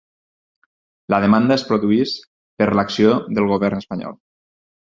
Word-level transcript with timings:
La 1.13 1.19
demanda 1.25 1.57
es 1.57 1.67
produeix 1.69 2.15
per 2.63 2.71
l'acció 2.81 3.15
del 3.39 3.51
govern 3.55 3.83
espanyol 3.85 4.19